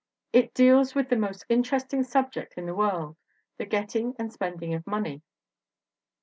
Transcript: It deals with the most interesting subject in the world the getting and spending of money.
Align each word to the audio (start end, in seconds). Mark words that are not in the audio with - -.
It 0.33 0.55
deals 0.55 0.95
with 0.95 1.09
the 1.09 1.15
most 1.15 1.45
interesting 1.47 2.03
subject 2.03 2.55
in 2.57 2.65
the 2.65 2.73
world 2.73 3.17
the 3.59 3.67
getting 3.67 4.15
and 4.17 4.33
spending 4.33 4.73
of 4.73 4.87
money. 4.87 5.21